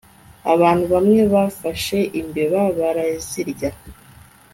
[0.53, 3.69] abantu bamwe bafashe imbeba barazirya